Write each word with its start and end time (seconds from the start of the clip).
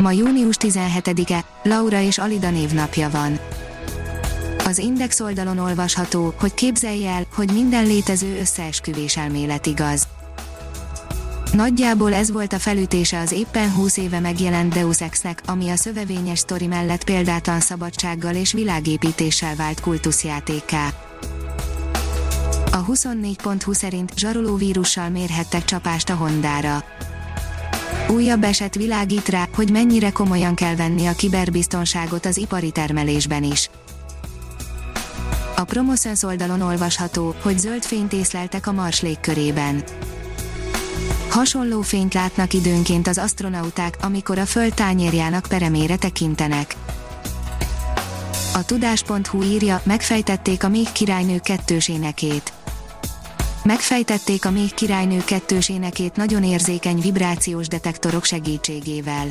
Ma 0.00 0.10
június 0.10 0.56
17-e, 0.60 1.44
Laura 1.62 2.00
és 2.00 2.18
Alida 2.18 2.50
névnapja 2.50 3.10
van. 3.10 3.38
Az 4.64 4.78
Index 4.78 5.20
oldalon 5.20 5.58
olvasható, 5.58 6.34
hogy 6.38 6.54
képzelj 6.54 7.06
el, 7.06 7.26
hogy 7.34 7.52
minden 7.52 7.86
létező 7.86 8.38
összeesküvés 8.40 9.16
elmélet 9.16 9.66
igaz. 9.66 10.08
Nagyjából 11.52 12.14
ez 12.14 12.30
volt 12.30 12.52
a 12.52 12.58
felütése 12.58 13.18
az 13.18 13.32
éppen 13.32 13.72
20 13.72 13.96
éve 13.96 14.20
megjelent 14.20 14.74
Deus 14.74 15.00
Ex-nek, 15.00 15.42
ami 15.46 15.68
a 15.68 15.76
szövevényes 15.76 16.38
sztori 16.38 16.66
mellett 16.66 17.04
példátlan 17.04 17.60
szabadsággal 17.60 18.34
és 18.34 18.52
világépítéssel 18.52 19.54
vált 19.54 19.80
kultuszjátéká. 19.80 20.88
A 22.72 22.84
24.20 22.84 23.74
szerint 23.74 24.12
zsarolóvírussal 24.16 25.08
mérhettek 25.08 25.64
csapást 25.64 26.10
a 26.10 26.14
Hondára. 26.14 26.84
Újabb 28.08 28.44
eset 28.44 28.74
világít 28.74 29.28
rá, 29.28 29.48
hogy 29.54 29.70
mennyire 29.70 30.10
komolyan 30.10 30.54
kell 30.54 30.74
venni 30.74 31.06
a 31.06 31.12
kiberbiztonságot 31.12 32.26
az 32.26 32.36
ipari 32.36 32.70
termelésben 32.70 33.42
is. 33.42 33.70
A 35.56 35.64
Promoszöns 35.64 36.22
oldalon 36.22 36.60
olvasható, 36.60 37.34
hogy 37.42 37.58
zöld 37.58 37.82
fényt 37.82 38.12
észleltek 38.12 38.66
a 38.66 38.72
Mars 38.72 39.00
légkörében. 39.00 39.82
Hasonló 41.30 41.80
fényt 41.80 42.14
látnak 42.14 42.52
időnként 42.52 43.08
az 43.08 43.18
astronauták, 43.18 43.96
amikor 44.02 44.38
a 44.38 44.46
Föld 44.46 44.74
tányérjának 44.74 45.46
peremére 45.48 45.96
tekintenek. 45.96 46.76
A 48.54 48.64
tudás.hu 48.64 49.42
írja, 49.42 49.80
megfejtették 49.84 50.64
a 50.64 50.68
még 50.68 50.92
királynő 50.92 51.38
kettős 51.38 51.88
énekét. 51.88 52.52
Megfejtették 53.64 54.44
a 54.44 54.50
még 54.50 54.74
királynő 54.74 55.24
kettős 55.24 55.68
énekét 55.68 56.16
nagyon 56.16 56.44
érzékeny 56.44 57.00
vibrációs 57.00 57.68
detektorok 57.68 58.24
segítségével. 58.24 59.26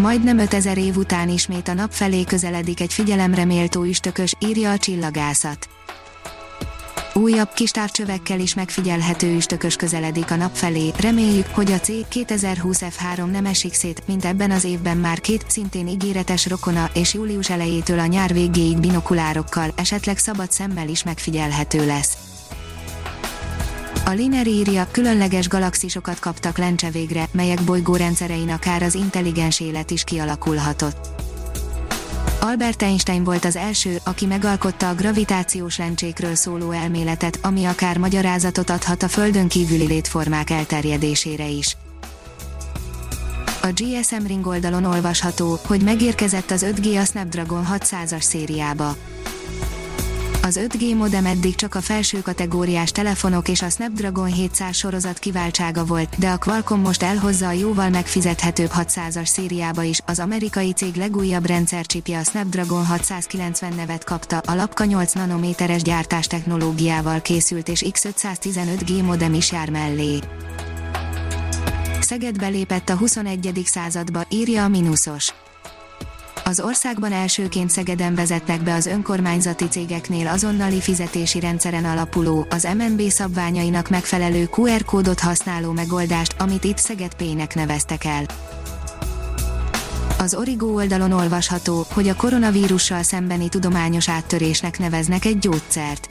Majdnem 0.00 0.38
5000 0.38 0.78
év 0.78 0.96
után 0.96 1.28
ismét 1.28 1.68
a 1.68 1.74
nap 1.74 1.92
felé 1.92 2.24
közeledik 2.24 2.80
egy 2.80 2.92
figyelemre 2.92 3.44
méltó 3.44 3.82
üstökös, 3.82 4.34
írja 4.38 4.70
a 4.70 4.78
csillagászat. 4.78 5.68
Újabb 7.14 7.52
kis 7.54 7.70
távcsövekkel 7.70 8.40
is 8.40 8.54
megfigyelhető 8.54 9.34
üstökös 9.34 9.76
közeledik 9.76 10.30
a 10.30 10.36
nap 10.36 10.54
felé, 10.54 10.92
reméljük, 11.00 11.46
hogy 11.46 11.72
a 11.72 11.80
C 11.80 11.90
2020 12.08 12.82
F3 12.82 13.30
nem 13.30 13.46
esik 13.46 13.74
szét, 13.74 14.02
mint 14.06 14.24
ebben 14.24 14.50
az 14.50 14.64
évben 14.64 14.96
már 14.96 15.20
két, 15.20 15.44
szintén 15.48 15.88
ígéretes 15.88 16.46
rokona, 16.46 16.90
és 16.94 17.14
július 17.14 17.50
elejétől 17.50 17.98
a 17.98 18.06
nyár 18.06 18.32
végéig 18.32 18.78
binokulárokkal, 18.78 19.72
esetleg 19.76 20.18
szabad 20.18 20.52
szemmel 20.52 20.88
is 20.88 21.02
megfigyelhető 21.02 21.86
lesz. 21.86 22.16
A 24.04 24.10
Liner 24.10 24.46
írja, 24.46 24.88
különleges 24.90 25.48
galaxisokat 25.48 26.18
kaptak 26.18 26.58
lencse 26.58 26.90
végre, 26.90 27.28
melyek 27.32 27.62
bolygórendszerein 27.62 28.50
akár 28.50 28.82
az 28.82 28.94
intelligens 28.94 29.60
élet 29.60 29.90
is 29.90 30.04
kialakulhatott. 30.04 31.08
Albert 32.40 32.82
Einstein 32.82 33.24
volt 33.24 33.44
az 33.44 33.56
első, 33.56 33.98
aki 34.04 34.26
megalkotta 34.26 34.88
a 34.88 34.94
gravitációs 34.94 35.78
lencsékről 35.78 36.34
szóló 36.34 36.70
elméletet, 36.70 37.38
ami 37.42 37.64
akár 37.64 37.98
magyarázatot 37.98 38.70
adhat 38.70 39.02
a 39.02 39.08
Földön 39.08 39.48
kívüli 39.48 39.86
létformák 39.86 40.50
elterjedésére 40.50 41.48
is. 41.48 41.76
A 43.62 43.68
GSM 43.74 44.26
Ring 44.26 44.46
oldalon 44.46 44.84
olvasható, 44.84 45.58
hogy 45.66 45.82
megérkezett 45.82 46.50
az 46.50 46.66
5G 46.68 47.00
a 47.00 47.04
Snapdragon 47.04 47.66
600-as 47.72 48.20
szériába. 48.20 48.96
Az 50.44 50.60
5G 50.62 50.96
modem 50.96 51.26
eddig 51.26 51.54
csak 51.54 51.74
a 51.74 51.80
felső 51.80 52.20
kategóriás 52.20 52.90
telefonok 52.90 53.48
és 53.48 53.62
a 53.62 53.68
Snapdragon 53.68 54.32
700 54.32 54.76
sorozat 54.76 55.18
kiváltsága 55.18 55.84
volt, 55.84 56.18
de 56.18 56.30
a 56.30 56.38
Qualcomm 56.38 56.80
most 56.80 57.02
elhozza 57.02 57.46
a 57.46 57.52
jóval 57.52 57.88
megfizethetőbb 57.88 58.70
600-as 58.76 59.26
szériába 59.26 59.82
is. 59.82 60.00
Az 60.06 60.18
amerikai 60.18 60.72
cég 60.72 60.94
legújabb 60.94 61.46
rendszercsipje 61.46 62.18
a 62.18 62.22
Snapdragon 62.22 62.86
690 62.86 63.74
nevet 63.74 64.04
kapta, 64.04 64.38
a 64.38 64.54
lapka 64.54 64.84
8 64.84 65.12
nanométeres 65.12 65.82
gyártás 65.82 66.26
technológiával 66.26 67.20
készült 67.20 67.68
és 67.68 67.84
X515G 67.86 69.04
modem 69.04 69.34
is 69.34 69.52
jár 69.52 69.70
mellé. 69.70 70.18
Szeged 72.00 72.38
belépett 72.38 72.88
a 72.88 72.96
21. 72.96 73.62
századba, 73.64 74.24
írja 74.30 74.64
a 74.64 74.68
Minusos 74.68 75.32
az 76.52 76.60
országban 76.60 77.12
elsőként 77.12 77.70
Szegeden 77.70 78.14
vezetnek 78.14 78.62
be 78.62 78.74
az 78.74 78.86
önkormányzati 78.86 79.68
cégeknél 79.68 80.26
azonnali 80.26 80.80
fizetési 80.80 81.40
rendszeren 81.40 81.84
alapuló, 81.84 82.46
az 82.50 82.68
MNB 82.78 83.00
szabványainak 83.08 83.88
megfelelő 83.88 84.48
QR 84.56 84.84
kódot 84.84 85.20
használó 85.20 85.72
megoldást, 85.72 86.34
amit 86.38 86.64
itt 86.64 86.78
Szeged 86.78 87.14
P-nek 87.14 87.54
neveztek 87.54 88.04
el. 88.04 88.24
Az 90.18 90.34
Origo 90.34 90.66
oldalon 90.66 91.12
olvasható, 91.12 91.86
hogy 91.92 92.08
a 92.08 92.16
koronavírussal 92.16 93.02
szembeni 93.02 93.48
tudományos 93.48 94.08
áttörésnek 94.08 94.78
neveznek 94.78 95.24
egy 95.24 95.38
gyógyszert. 95.38 96.08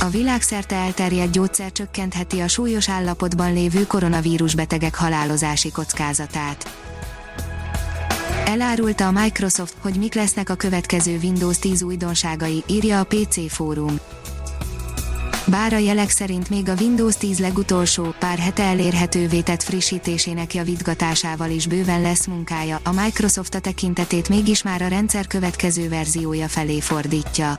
A 0.00 0.08
világszerte 0.08 0.76
elterjedt 0.76 1.32
gyógyszer 1.32 1.72
csökkentheti 1.72 2.40
a 2.40 2.48
súlyos 2.48 2.88
állapotban 2.88 3.52
lévő 3.52 3.86
koronavírus 3.86 4.54
betegek 4.54 4.94
halálozási 4.94 5.70
kockázatát. 5.70 6.86
Elárulta 8.48 9.06
a 9.06 9.10
Microsoft, 9.10 9.76
hogy 9.80 9.94
mik 9.94 10.14
lesznek 10.14 10.50
a 10.50 10.54
következő 10.54 11.18
Windows 11.22 11.58
10 11.58 11.82
újdonságai, 11.82 12.64
írja 12.66 13.00
a 13.00 13.04
PC 13.04 13.52
Fórum. 13.52 13.98
Bár 15.46 15.72
a 15.72 15.78
jelek 15.78 16.10
szerint 16.10 16.50
még 16.50 16.68
a 16.68 16.74
Windows 16.80 17.16
10 17.16 17.38
legutolsó, 17.38 18.14
pár 18.18 18.38
hete 18.38 18.62
elérhetővé 18.62 19.40
tett 19.40 19.62
frissítésének 19.62 20.54
javítgatásával 20.54 21.50
is 21.50 21.66
bőven 21.66 22.00
lesz 22.00 22.26
munkája, 22.26 22.80
a 22.84 22.92
Microsoft 22.92 23.54
a 23.54 23.60
tekintetét 23.60 24.28
mégis 24.28 24.62
már 24.62 24.82
a 24.82 24.88
rendszer 24.88 25.26
következő 25.26 25.88
verziója 25.88 26.48
felé 26.48 26.80
fordítja. 26.80 27.58